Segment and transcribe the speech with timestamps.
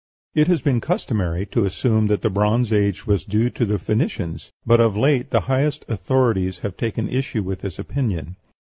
[0.33, 4.51] It has been customary to assume that the Bronze Age was due to the Phoenicians,
[4.65, 8.35] but of late the highest authorities have taken issue with this opinion.